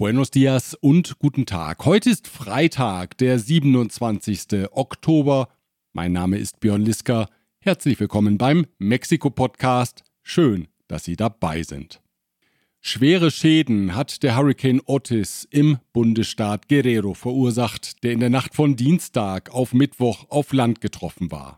[0.00, 1.84] Buenos dias und guten Tag.
[1.84, 4.68] Heute ist Freitag, der 27.
[4.70, 5.48] Oktober.
[5.92, 7.28] Mein Name ist Björn Liska.
[7.58, 10.04] Herzlich willkommen beim Mexiko-Podcast.
[10.22, 12.00] Schön, dass Sie dabei sind.
[12.80, 18.76] Schwere Schäden hat der Hurricane Otis im Bundesstaat Guerrero verursacht, der in der Nacht von
[18.76, 21.56] Dienstag auf Mittwoch auf Land getroffen war.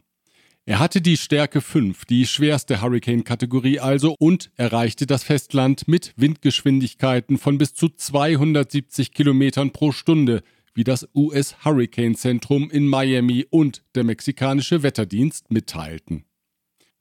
[0.71, 7.39] Er hatte die Stärke 5, die schwerste Hurricane-Kategorie also, und erreichte das Festland mit Windgeschwindigkeiten
[7.39, 13.83] von bis zu 270 Kilometern pro Stunde, wie das US Hurricane Zentrum in Miami und
[13.97, 16.25] der mexikanische Wetterdienst mitteilten.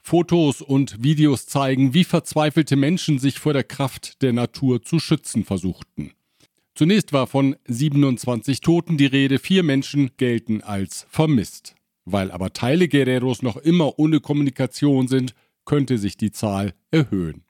[0.02, 5.46] Fotos und Videos zeigen, wie verzweifelte Menschen sich vor der Kraft der Natur zu schützen
[5.46, 6.14] versuchten.
[6.74, 11.76] Zunächst war von 27 Toten die Rede, vier Menschen gelten als vermisst.
[12.06, 15.34] Weil aber Teile Guerreros noch immer ohne Kommunikation sind,
[15.66, 17.44] könnte sich die Zahl erhöhen.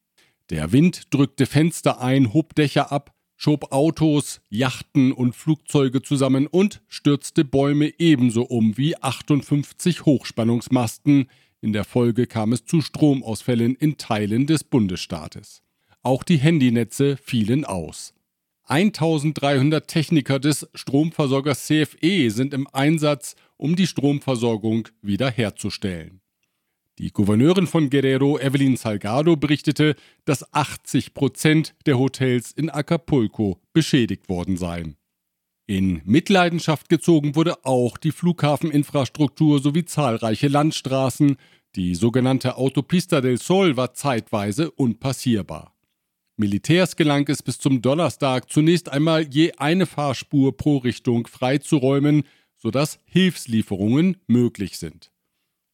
[0.50, 6.82] Der Wind drückte Fenster ein, hob Dächer ab, schob Autos, Yachten und Flugzeuge zusammen und
[6.88, 11.28] stürzte Bäume ebenso um wie 58 Hochspannungsmasten.
[11.62, 15.62] In der Folge kam es zu Stromausfällen in Teilen des Bundesstaates.
[16.04, 18.14] Auch die Handynetze fielen aus.
[18.66, 26.22] 1300 Techniker des Stromversorgers CFE sind im Einsatz, um die Stromversorgung wiederherzustellen.
[26.98, 34.28] Die Gouverneurin von Guerrero, Evelyn Salgado, berichtete, dass 80 Prozent der Hotels in Acapulco beschädigt
[34.28, 34.98] worden seien.
[35.66, 41.38] In Mitleidenschaft gezogen wurde auch die Flughafeninfrastruktur sowie zahlreiche Landstraßen.
[41.76, 45.76] Die sogenannte Autopista del Sol war zeitweise unpassierbar.
[46.36, 52.24] Militärs gelang es bis zum Donnerstag zunächst einmal je eine Fahrspur pro Richtung freizuräumen,
[52.60, 55.12] sodass Hilfslieferungen möglich sind.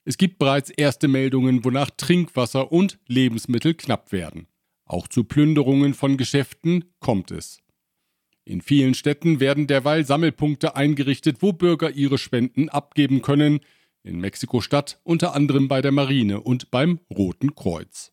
[0.05, 4.47] Es gibt bereits erste Meldungen, wonach Trinkwasser und Lebensmittel knapp werden.
[4.85, 7.59] Auch zu Plünderungen von Geschäften kommt es.
[8.43, 13.61] In vielen Städten werden derweil Sammelpunkte eingerichtet, wo Bürger ihre Spenden abgeben können,
[14.03, 18.11] in Mexiko-Stadt unter anderem bei der Marine und beim Roten Kreuz.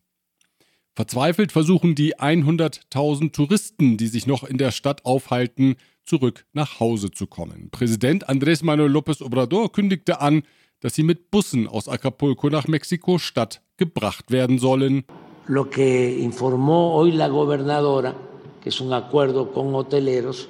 [0.95, 7.11] Verzweifelt versuchen die 100.000 Touristen, die sich noch in der Stadt aufhalten, zurück nach Hause
[7.11, 7.71] zu kommen.
[7.71, 10.43] Präsident Andrés Manuel López Obrador kündigte an,
[10.81, 15.05] dass sie mit Bussen aus Acapulco nach Mexiko-Stadt gebracht werden sollen.
[15.47, 18.15] Lo que informó hoy la gobernadora,
[18.63, 20.49] que es un acuerdo con hoteleros,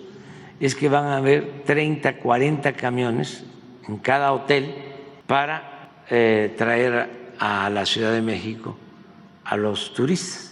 [0.60, 3.44] es que van a haber 30, 40 camiones
[3.88, 4.74] en cada hotel
[5.26, 8.76] para eh, traer a la Ciudad de México
[9.44, 10.51] a los turistas.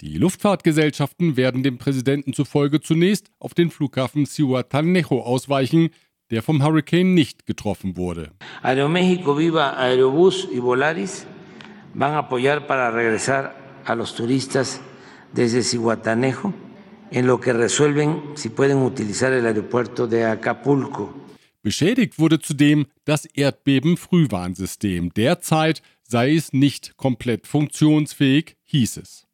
[0.00, 5.90] Die Luftfahrtgesellschaften werden dem Präsidenten zufolge zunächst auf den Flughafen Cihuatanejo ausweichen,
[6.30, 8.30] der vom Hurricane nicht getroffen wurde.
[8.62, 11.26] Aeroméxico, Viva Aerobus y Volaris
[11.92, 14.80] van a apoyar para regresar a los turistas
[15.34, 16.54] desde Cihuatanejo
[17.10, 21.12] en lo que resuelven si pueden utilizar el aeropuerto de Acapulco.
[21.62, 25.12] Beschädigt wurde zudem das Erdbeben-Frühwarnsystem.
[25.12, 29.29] Derzeit sei es nicht komplett funktionsfähig, hieß es.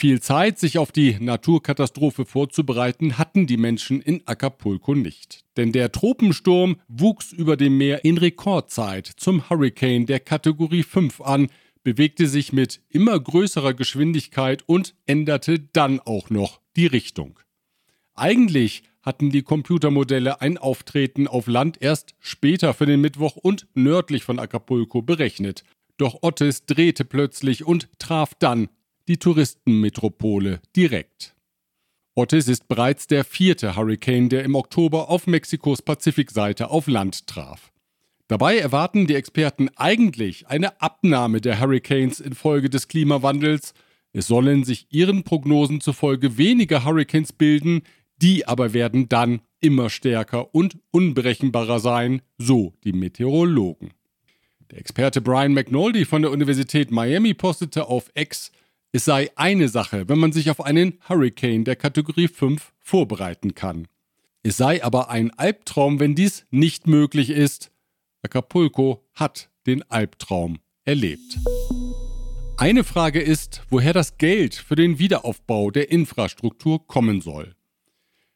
[0.00, 5.44] Viel Zeit, sich auf die Naturkatastrophe vorzubereiten, hatten die Menschen in Acapulco nicht.
[5.56, 11.48] Denn der Tropensturm wuchs über dem Meer in Rekordzeit zum Hurricane der Kategorie 5 an,
[11.82, 17.40] bewegte sich mit immer größerer Geschwindigkeit und änderte dann auch noch die Richtung.
[18.14, 24.22] Eigentlich hatten die Computermodelle ein Auftreten auf Land erst später für den Mittwoch und nördlich
[24.22, 25.64] von Acapulco berechnet.
[25.96, 28.68] Doch Otis drehte plötzlich und traf dann
[29.08, 31.34] die Touristenmetropole direkt.
[32.14, 37.72] Otis ist bereits der vierte Hurricane, der im Oktober auf Mexikos Pazifikseite auf Land traf.
[38.26, 43.72] Dabei erwarten die Experten eigentlich eine Abnahme der Hurricanes infolge des Klimawandels.
[44.12, 47.82] Es sollen sich ihren Prognosen zufolge weniger Hurricanes bilden,
[48.20, 53.92] die aber werden dann immer stärker und unberechenbarer sein, so die Meteorologen.
[54.70, 58.52] Der Experte Brian McNulty von der Universität Miami postete auf X,
[58.90, 63.86] es sei eine Sache, wenn man sich auf einen Hurricane der Kategorie 5 vorbereiten kann.
[64.42, 67.70] Es sei aber ein Albtraum, wenn dies nicht möglich ist.
[68.22, 71.38] Acapulco hat den Albtraum erlebt.
[72.56, 77.54] Eine Frage ist, woher das Geld für den Wiederaufbau der Infrastruktur kommen soll.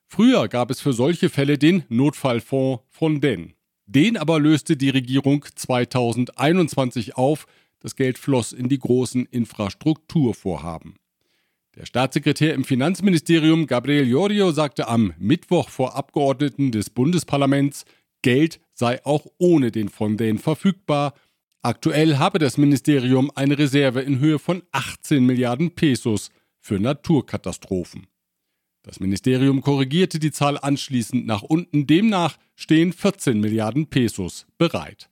[0.06, 3.54] Früher gab es für solche Fälle den Notfallfonds von Den.
[3.86, 7.46] Den aber löste die Regierung 2021 auf,
[7.82, 10.94] das Geld floss in die großen Infrastrukturvorhaben.
[11.74, 17.84] Der Staatssekretär im Finanzministerium Gabriel Llorio sagte am Mittwoch vor Abgeordneten des Bundesparlaments,
[18.20, 21.14] Geld sei auch ohne den Fonden verfügbar.
[21.62, 26.30] Aktuell habe das Ministerium eine Reserve in Höhe von 18 Milliarden Pesos
[26.60, 28.06] für Naturkatastrophen.
[28.82, 31.86] Das Ministerium korrigierte die Zahl anschließend nach unten.
[31.86, 35.08] Demnach stehen 14 Milliarden Pesos bereit.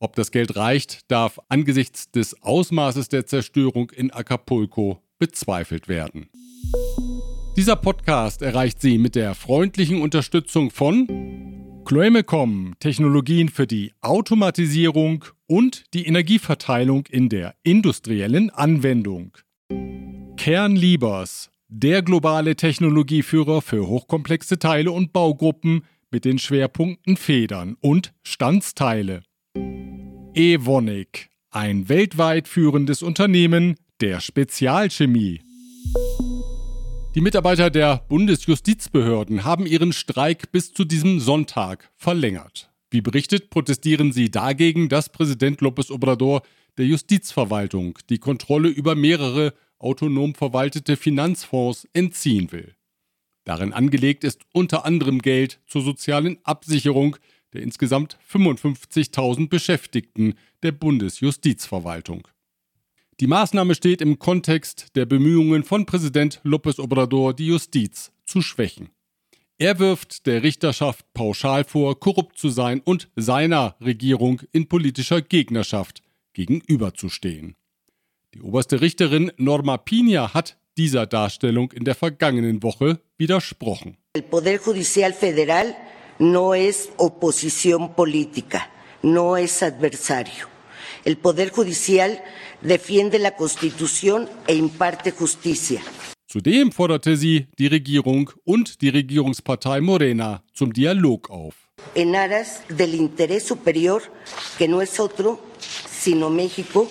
[0.00, 6.28] Ob das Geld reicht, darf angesichts des Ausmaßes der Zerstörung in Acapulco bezweifelt werden.
[7.56, 15.92] Dieser Podcast erreicht Sie mit der freundlichen Unterstützung von Chloemecom, Technologien für die Automatisierung und
[15.94, 19.36] die Energieverteilung in der industriellen Anwendung.
[20.36, 29.22] Kernliebers, der globale Technologieführer für hochkomplexe Teile und Baugruppen mit den Schwerpunkten Federn und Standsteile.
[30.38, 35.40] Evonik, ein weltweit führendes Unternehmen der Spezialchemie.
[37.16, 42.70] Die Mitarbeiter der Bundesjustizbehörden haben ihren Streik bis zu diesem Sonntag verlängert.
[42.88, 46.42] Wie berichtet, protestieren sie dagegen, dass Präsident López Obrador
[46.76, 52.76] der Justizverwaltung die Kontrolle über mehrere autonom verwaltete Finanzfonds entziehen will.
[53.42, 57.16] Darin angelegt ist unter anderem Geld zur sozialen Absicherung
[57.54, 62.28] der insgesamt 55.000 Beschäftigten der Bundesjustizverwaltung.
[63.20, 68.90] Die Maßnahme steht im Kontext der Bemühungen von Präsident López Obrador, die Justiz zu schwächen.
[69.60, 76.02] Er wirft der Richterschaft pauschal vor, korrupt zu sein und seiner Regierung in politischer Gegnerschaft
[76.32, 77.56] gegenüberzustehen.
[78.34, 83.96] Die oberste Richterin Norma Pina hat dieser Darstellung in der vergangenen Woche widersprochen.
[84.12, 85.74] El Poder Judicial Federal
[86.18, 88.70] no es oposición política,
[89.02, 90.48] no es adversario.
[91.04, 92.22] El Poder Judicial
[92.60, 95.80] defiende la Constitución e imparte justicia.
[96.30, 101.54] Zudem forderte sie die Regierung und die Regierungspartei Morena zum Dialog auf.
[101.94, 104.02] En aras del interés superior,
[104.58, 106.90] que no es otro, sino México,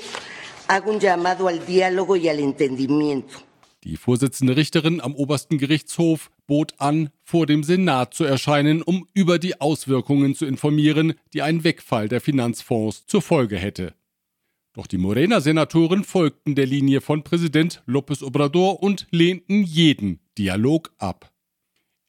[0.68, 3.47] hago un llamado al diálogo y al entendimiento.
[3.88, 9.40] Die Vorsitzende Richterin am obersten Gerichtshof bot an, vor dem Senat zu erscheinen, um über
[9.40, 13.94] die Auswirkungen zu informieren, die ein Wegfall der Finanzfonds zur Folge hätte.
[14.74, 21.32] Doch die Morena-Senatoren folgten der Linie von Präsident López Obrador und lehnten jeden Dialog ab.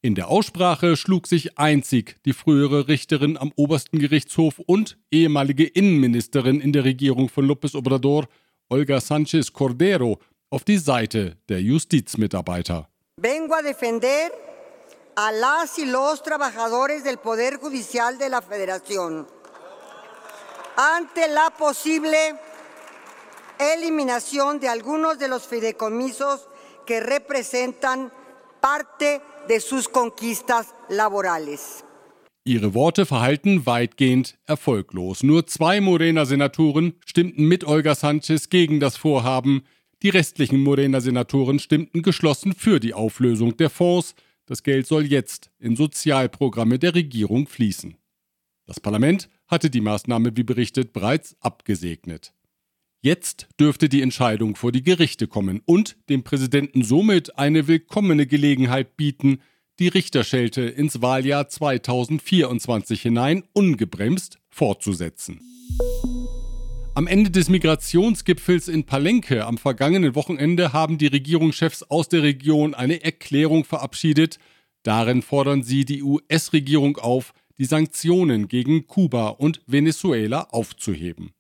[0.03, 6.61] In der Aussprache schlug sich einzig die frühere Richterin am obersten Gerichtshof und ehemalige Innenministerin
[6.61, 8.27] in der Regierung von López Obrador,
[8.69, 10.19] Olga Sánchez Cordero,
[10.51, 12.89] auf die Seite der Justizmitarbeiter.
[13.21, 14.31] Vengo a defender
[15.17, 19.27] a las y los trabajadores del Poder Judicial de la Federación
[20.77, 22.37] ante la posible
[23.59, 26.49] eliminación de algunos de los fideicomisos
[26.87, 28.13] que representan
[28.61, 31.85] parte de sus conquistas laborales.
[32.45, 35.23] Ihre Worte verhalten weitgehend erfolglos.
[35.23, 39.67] Nur zwei Morena-Senatoren stimmten mit Olga Sanchez gegen das Vorhaben,
[40.03, 44.15] die restlichen Morena-Senatoren stimmten geschlossen für die Auflösung der Fonds.
[44.47, 47.97] Das Geld soll jetzt in Sozialprogramme der Regierung fließen.
[48.67, 52.33] Das Parlament hatte die Maßnahme, wie berichtet, bereits abgesegnet.
[53.01, 58.97] Jetzt dürfte die Entscheidung vor die Gerichte kommen und dem Präsidenten somit eine willkommene Gelegenheit
[58.97, 59.41] bieten,
[59.79, 65.41] die Richterschelte ins Wahljahr 2024 hinein ungebremst fortzusetzen.
[66.99, 72.75] Am Ende des Migrationsgipfels in Palenque am vergangenen Wochenende haben die Regierungschefs aus der Region
[72.75, 74.41] eine Erklärung verabschiedet.
[74.83, 81.31] Darin fordern sie die US-Regierung auf, die Sanktionen gegen Kuba und Venezuela aufzuheben.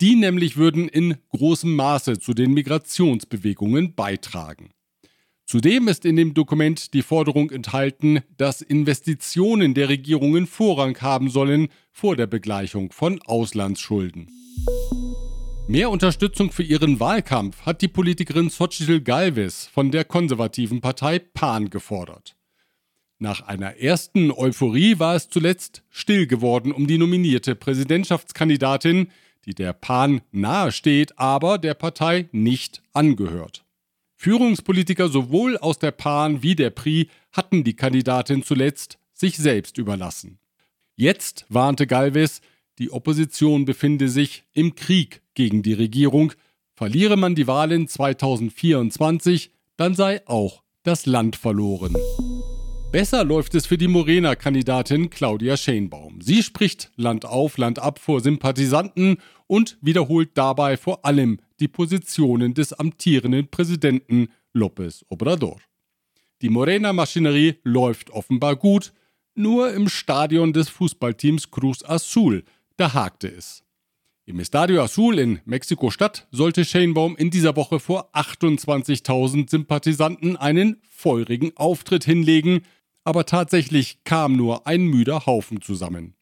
[0.00, 4.70] Die nämlich würden in großem Maße zu den Migrationsbewegungen beitragen.
[5.44, 11.68] Zudem ist in dem Dokument die Forderung enthalten, dass Investitionen der Regierungen Vorrang haben sollen
[11.92, 14.43] vor der Begleichung von Auslandsschulden.
[15.66, 21.70] Mehr Unterstützung für ihren Wahlkampf hat die Politikerin Xochitl Galvez von der konservativen Partei PAN
[21.70, 22.36] gefordert.
[23.18, 29.08] Nach einer ersten Euphorie war es zuletzt still geworden um die nominierte Präsidentschaftskandidatin,
[29.46, 33.64] die der PAN nahesteht, aber der Partei nicht angehört.
[34.16, 40.38] Führungspolitiker sowohl aus der PAN wie der PRI hatten die Kandidatin zuletzt sich selbst überlassen.
[40.96, 42.40] Jetzt warnte Galvez,
[42.78, 46.32] die Opposition befinde sich im Krieg gegen die Regierung.
[46.74, 51.94] Verliere man die Wahlen 2024, dann sei auch das Land verloren.
[52.90, 56.20] Besser läuft es für die Morena-Kandidatin Claudia Schenbaum.
[56.20, 59.16] Sie spricht Land auf, Land ab vor Sympathisanten
[59.48, 65.58] und wiederholt dabei vor allem die Positionen des amtierenden Präsidenten López Obrador.
[66.40, 68.92] Die Morena-Maschinerie läuft offenbar gut,
[69.34, 72.44] nur im Stadion des Fußballteams Cruz Azul,
[72.76, 73.62] da hakte es.
[74.26, 81.54] Im Estadio Azul in Mexiko-Stadt sollte Sheinbaum in dieser Woche vor 28.000 Sympathisanten einen feurigen
[81.56, 82.62] Auftritt hinlegen,
[83.04, 86.14] aber tatsächlich kam nur ein müder Haufen zusammen.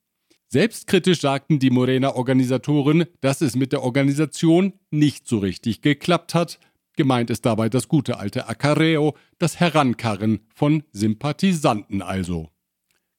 [0.49, 6.59] Selbstkritisch sagten die Morena-Organisatoren, dass es mit der Organisation nicht so richtig geklappt hat.
[6.97, 12.52] Gemeint ist dabei das gute alte Acareo, das Herankarren von Sympathisanten also.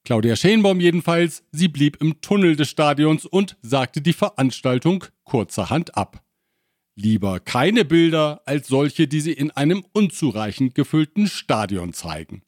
[0.05, 6.21] Claudia Schenbaum jedenfalls, sie blieb im Tunnel des Stadions und sagte die Veranstaltung kurzerhand ab.
[6.95, 12.43] Lieber keine Bilder als solche, die sie in einem unzureichend gefüllten Stadion zeigen.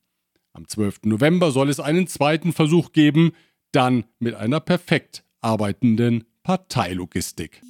[0.51, 1.01] Am 12.
[1.05, 3.31] November soll es einen zweiten Versuch geben,
[3.71, 7.61] dann mit einer perfekt arbeitenden Parteilogistik.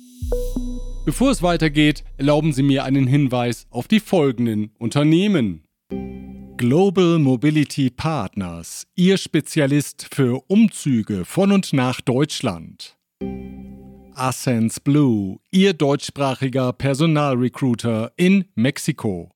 [1.05, 5.64] Bevor es weitergeht, erlauben Sie mir einen Hinweis auf die folgenden Unternehmen.
[6.57, 12.95] Global Mobility Partners, Ihr Spezialist für Umzüge von und nach Deutschland.
[14.13, 19.31] Ascens Blue, Ihr deutschsprachiger Personalrecruiter in Mexiko.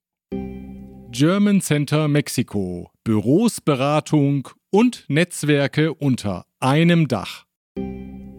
[1.11, 7.43] German Center Mexiko, Büros, Beratung und Netzwerke unter einem Dach.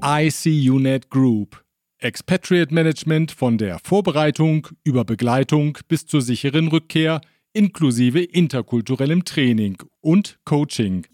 [0.03, 1.63] ICUNET Group,
[1.99, 7.21] Expatriate Management von der Vorbereitung über Begleitung bis zur sicheren Rückkehr–
[7.53, 11.07] inklusive interkulturellem Training und Coaching.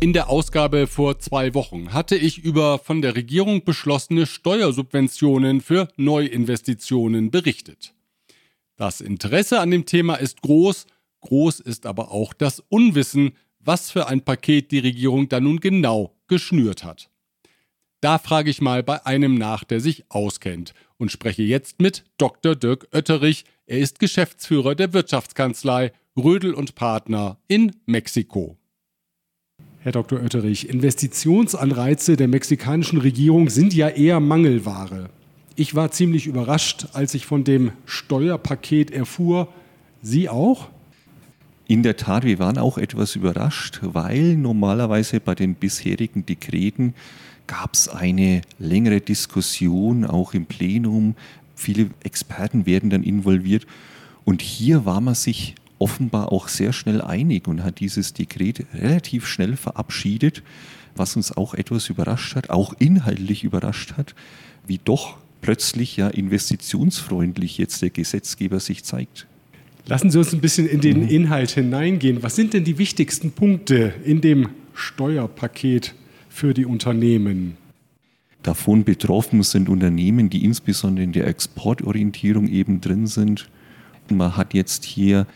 [0.00, 5.88] In der Ausgabe vor zwei Wochen hatte ich über von der Regierung beschlossene Steuersubventionen für
[5.96, 7.94] Neuinvestitionen berichtet.
[8.76, 10.86] Das Interesse an dem Thema ist groß,
[11.20, 16.16] groß ist aber auch das Unwissen, was für ein Paket die Regierung da nun genau
[16.26, 17.08] geschnürt hat.
[18.00, 22.56] Da frage ich mal bei einem nach, der sich auskennt und spreche jetzt mit Dr.
[22.56, 23.44] Dirk Oetterich.
[23.66, 28.56] Er ist Geschäftsführer der Wirtschaftskanzlei Rödel und Partner in Mexiko.
[29.80, 30.20] Herr Dr.
[30.20, 35.10] Oetterich, Investitionsanreize der mexikanischen Regierung sind ja eher Mangelware.
[35.56, 39.48] Ich war ziemlich überrascht, als ich von dem Steuerpaket erfuhr.
[40.00, 40.68] Sie auch?
[41.66, 46.94] In der Tat, wir waren auch etwas überrascht, weil normalerweise bei den bisherigen Dekreten
[47.46, 51.14] gab es eine längere Diskussion, auch im Plenum.
[51.54, 53.66] Viele Experten werden dann involviert.
[54.24, 59.26] Und hier war man sich offenbar auch sehr schnell einig und hat dieses Dekret relativ
[59.26, 60.42] schnell verabschiedet,
[60.94, 64.14] was uns auch etwas überrascht hat, auch inhaltlich überrascht hat,
[64.66, 69.26] wie doch plötzlich ja investitionsfreundlich jetzt der Gesetzgeber sich zeigt.
[69.86, 71.08] Lassen Sie uns ein bisschen in den mhm.
[71.08, 72.22] Inhalt hineingehen.
[72.22, 75.94] Was sind denn die wichtigsten Punkte in dem Steuerpaket
[76.32, 77.56] für die Unternehmen?
[78.42, 83.48] Davon betroffen sind Unternehmen, die insbesondere in der Exportorientierung eben drin sind.
[84.08, 85.26] Man hat jetzt hier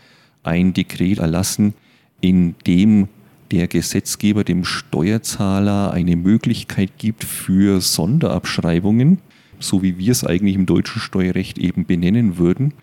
[0.43, 1.73] ein Dekret erlassen,
[2.19, 3.07] in dem
[3.51, 9.19] der Gesetzgeber dem Steuerzahler eine Möglichkeit gibt für Sonderabschreibungen,
[9.59, 12.73] so wie wir es eigentlich im deutschen Steuerrecht eben benennen würden.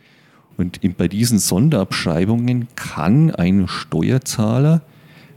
[0.56, 4.82] Und bei diesen Sonderabschreibungen kann ein Steuerzahler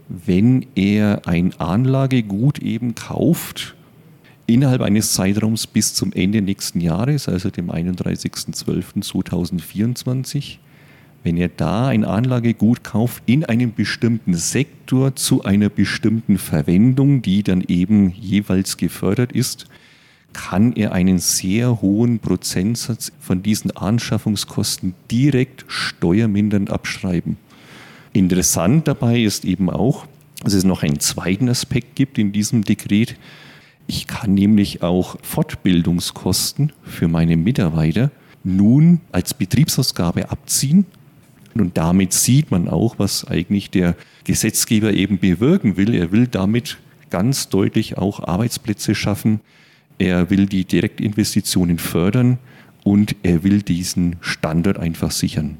[0.08, 3.74] wenn er ein Anlagegut eben kauft,
[4.46, 10.56] innerhalb eines Zeitraums bis zum Ende nächsten Jahres, also dem 31.12.2024,
[11.22, 17.42] wenn er da ein Anlagegut kauft in einem bestimmten Sektor zu einer bestimmten Verwendung, die
[17.42, 19.66] dann eben jeweils gefördert ist,
[20.32, 27.36] kann er einen sehr hohen Prozentsatz von diesen Anschaffungskosten direkt steuermindernd abschreiben.
[28.12, 30.06] Interessant dabei ist eben auch,
[30.42, 33.16] dass es noch einen zweiten Aspekt gibt in diesem Dekret.
[33.86, 38.10] Ich kann nämlich auch Fortbildungskosten für meine Mitarbeiter
[38.44, 40.86] nun als Betriebsausgabe abziehen.
[41.54, 45.94] Und damit sieht man auch, was eigentlich der Gesetzgeber eben bewirken will.
[45.94, 46.78] Er will damit
[47.10, 49.40] ganz deutlich auch Arbeitsplätze schaffen.
[49.98, 52.38] Er will die Direktinvestitionen fördern
[52.84, 55.56] und er will diesen Standort einfach sichern.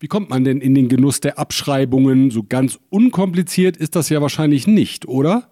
[0.00, 2.30] Wie kommt man denn in den Genuss der Abschreibungen?
[2.30, 5.50] So ganz unkompliziert ist das ja wahrscheinlich nicht, oder?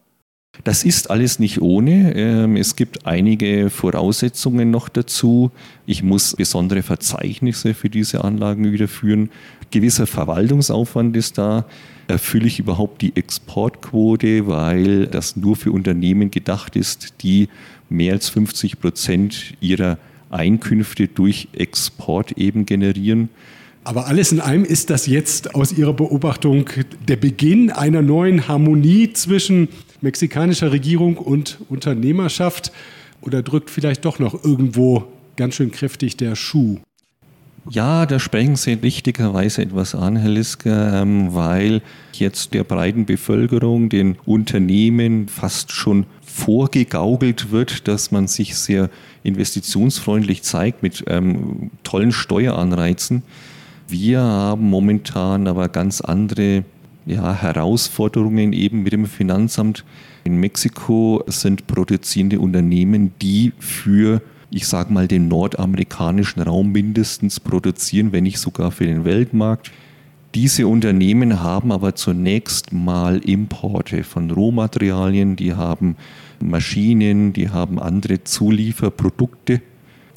[0.64, 2.14] Das ist alles nicht ohne.
[2.16, 5.50] Ähm, es gibt einige Voraussetzungen noch dazu.
[5.84, 9.28] Ich muss besondere Verzeichnisse für diese Anlagen wieder führen.
[9.70, 11.66] Gewisser Verwaltungsaufwand ist da.
[12.08, 17.50] Erfülle ich überhaupt die Exportquote, weil das nur für Unternehmen gedacht ist, die
[17.90, 19.98] mehr als 50 Prozent ihrer
[20.30, 23.28] Einkünfte durch Export eben generieren.
[23.85, 26.66] Aber alles in allem ist das jetzt aus Ihrer Beobachtung
[27.06, 29.68] der Beginn einer neuen Harmonie zwischen
[30.00, 32.73] mexikanischer Regierung und Unternehmerschaft
[33.23, 35.04] oder drückt vielleicht doch noch irgendwo
[35.37, 36.78] ganz schön kräftig der Schuh?
[37.70, 41.82] Ja, da sprechen Sie richtigerweise etwas an, Herr Lisker, ähm, weil
[42.12, 48.88] jetzt der breiten Bevölkerung, den Unternehmen fast schon vorgegaukelt wird, dass man sich sehr
[49.23, 53.23] investitionsfreundlich zeigt mit ähm, tollen Steueranreizen.
[53.88, 56.64] Wir haben momentan aber ganz andere
[57.07, 59.85] ja, Herausforderungen eben mit dem Finanzamt.
[60.25, 68.12] In Mexiko sind produzierende Unternehmen, die für ich sage mal, den nordamerikanischen Raum mindestens produzieren,
[68.12, 69.71] wenn nicht sogar für den Weltmarkt.
[70.35, 75.97] Diese Unternehmen haben aber zunächst mal Importe von Rohmaterialien, die haben
[76.40, 79.62] Maschinen, die haben andere Zulieferprodukte.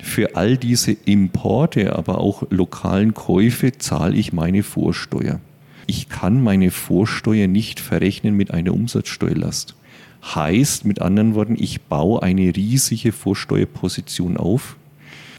[0.02, 5.40] Für all diese Importe, aber auch lokalen Käufe zahle ich meine Vorsteuer.
[5.88, 9.76] Ich kann meine Vorsteuer nicht verrechnen mit einer Umsatzsteuerlast.
[10.24, 14.76] Heißt mit anderen Worten, ich baue eine riesige Vorsteuerposition auf.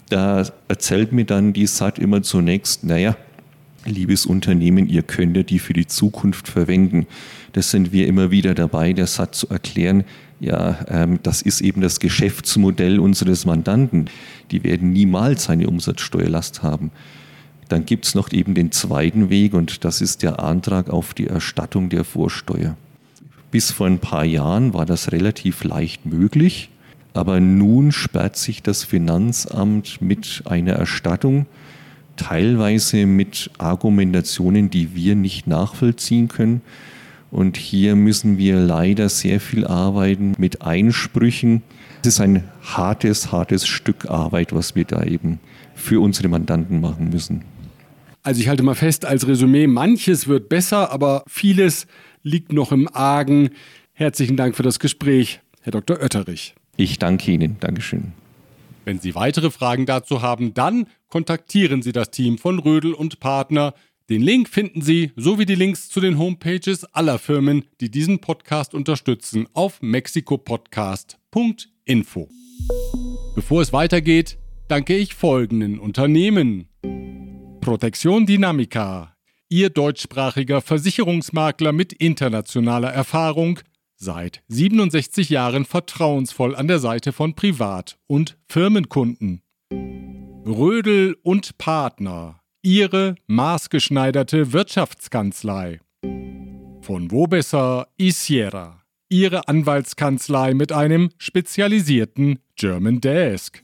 [0.09, 3.16] Da erzählt mir dann die SAT immer zunächst, naja,
[3.85, 7.07] liebes Unternehmen, ihr könnt die für die Zukunft verwenden.
[7.53, 10.05] Das sind wir immer wieder dabei, der SAT zu erklären,
[10.43, 14.11] ja, ähm, das ist eben das Geschäftsmodell unseres Mandanten.
[14.51, 16.91] Die werden niemals eine Umsatzsteuerlast haben.
[17.69, 21.29] Dann gibt es noch eben den zweiten Weg und das ist der Antrag auf die
[21.29, 22.77] Erstattung der Vorsteuer.
[23.53, 26.71] Bis vor ein paar Jahren war das relativ leicht möglich,
[27.15, 31.47] aber nun sperrt sich das Finanzamt mit einer Erstattung,
[32.16, 36.62] teilweise mit Argumentationen, die wir nicht nachvollziehen können.
[37.31, 41.62] Und hier müssen wir leider sehr viel arbeiten mit Einsprüchen.
[42.02, 45.40] Es ist ein hartes, hartes Stück Arbeit, was wir da eben
[45.75, 47.45] für unsere Mandanten machen müssen.
[48.23, 51.87] Also ich halte mal fest als Resümee, manches wird besser, aber vieles
[52.23, 53.50] liegt noch im Argen.
[53.95, 56.00] Herzlichen Dank für das Gespräch, Herr Dr.
[56.00, 56.54] Oetterich.
[56.76, 57.57] Ich danke Ihnen.
[57.61, 58.12] Dankeschön.
[58.85, 63.75] Wenn Sie weitere Fragen dazu haben, dann kontaktieren Sie das Team von Rödel und Partner.
[64.09, 68.73] Den Link finden Sie sowie die Links zu den Homepages aller Firmen, die diesen Podcast
[68.73, 72.31] unterstützen, auf mexikopodcast.info.
[73.35, 74.38] Bevor es weitergeht,
[74.69, 76.71] danke ich folgenden Unternehmen.
[77.61, 79.14] Protection Dynamica,
[79.50, 83.61] Ihr deutschsprachiger Versicherungsmakler mit internationaler Erfahrung,
[83.96, 89.42] seit 67 Jahren vertrauensvoll an der Seite von Privat- und Firmenkunden.
[90.44, 95.78] Rödel und Partner, Ihre maßgeschneiderte Wirtschaftskanzlei.
[96.81, 103.62] Von wo besser Isiera, Ihre Anwaltskanzlei mit einem spezialisierten German Desk.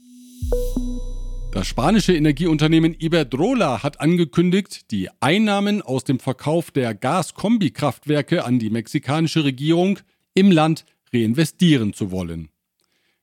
[1.51, 8.71] Das spanische Energieunternehmen Iberdrola hat angekündigt, die Einnahmen aus dem Verkauf der Gaskombikraftwerke an die
[8.71, 9.99] mexikanische Regierung
[10.35, 12.51] im Land reinvestieren zu wollen.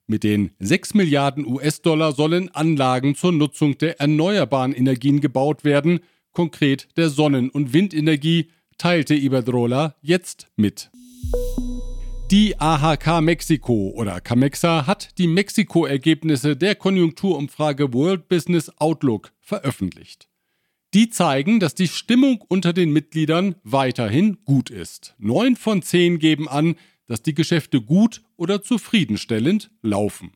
[0.07, 5.99] Mit den 6 Milliarden US-Dollar sollen Anlagen zur Nutzung der erneuerbaren Energien gebaut werden,
[6.31, 10.91] konkret der Sonnen- und Windenergie, teilte Iberdrola jetzt mit.
[12.29, 20.27] Die AHK Mexiko oder Camexa hat die Mexiko-Ergebnisse der Konjunkturumfrage World Business Outlook veröffentlicht.
[20.93, 25.15] Die zeigen, dass die Stimmung unter den Mitgliedern weiterhin gut ist.
[25.17, 26.75] Neun von zehn geben an,
[27.07, 30.31] dass die Geschäfte gut oder zufriedenstellend laufen.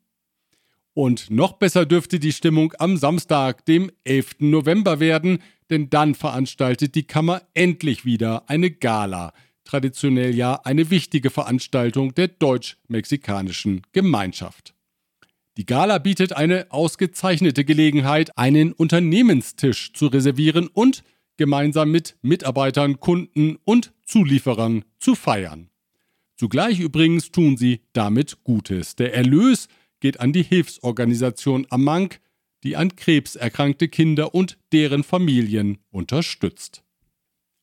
[0.93, 4.37] Und noch besser dürfte die Stimmung am Samstag, dem 11.
[4.39, 9.33] November werden, denn dann veranstaltet die Kammer endlich wieder eine Gala–
[9.69, 14.73] traditionell ja eine wichtige Veranstaltung der deutsch-mexikanischen Gemeinschaft.
[15.57, 21.03] Die Gala bietet eine ausgezeichnete Gelegenheit, einen Unternehmenstisch zu reservieren und
[21.37, 25.68] gemeinsam mit Mitarbeitern, Kunden und Zulieferern zu feiern.
[26.39, 28.95] Zugleich übrigens tun sie damit Gutes.
[28.95, 29.67] Der Erlös
[29.99, 32.21] geht an die Hilfsorganisation Amank,
[32.63, 36.85] die an Krebs erkrankte Kinder und deren Familien unterstützt.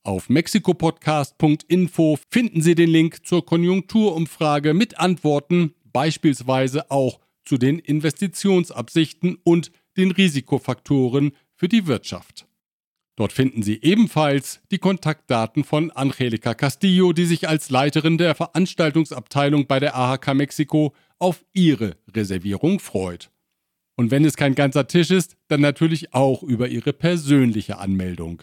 [0.02, 9.38] Auf mexikopodcast.info finden Sie den Link zur Konjunkturumfrage mit Antworten, beispielsweise auch zu den Investitionsabsichten
[9.42, 12.46] und den Risikofaktoren für die Wirtschaft.
[13.16, 19.66] Dort finden Sie ebenfalls die Kontaktdaten von Angelica Castillo, die sich als Leiterin der Veranstaltungsabteilung
[19.66, 23.30] bei der AHK Mexiko auf Ihre Reservierung freut.
[23.96, 28.42] Und wenn es kein ganzer Tisch ist, dann natürlich auch über Ihre persönliche Anmeldung.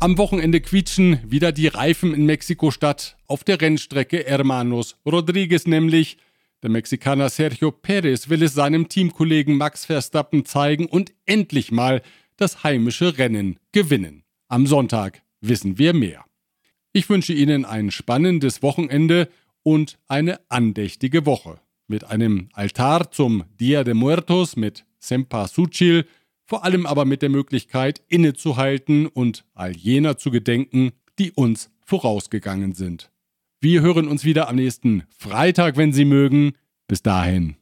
[0.00, 6.18] Am Wochenende quietschen wieder die Reifen in Mexiko-Stadt auf der Rennstrecke Hermanos Rodriguez nämlich.
[6.64, 12.02] Der Mexikaner Sergio Perez will es seinem Teamkollegen Max Verstappen zeigen und endlich mal
[12.38, 14.24] das heimische Rennen gewinnen.
[14.48, 16.24] Am Sonntag wissen wir mehr.
[16.94, 19.28] Ich wünsche Ihnen ein spannendes Wochenende
[19.62, 21.60] und eine andächtige Woche.
[21.86, 26.06] Mit einem Altar zum Dia de Muertos mit Sempa Suchil
[26.48, 32.72] vor allem aber mit der Möglichkeit innezuhalten und all jener zu gedenken, die uns vorausgegangen
[32.72, 33.10] sind.
[33.60, 36.52] Wir hören uns wieder am nächsten Freitag, wenn Sie mögen.
[36.86, 37.57] Bis dahin.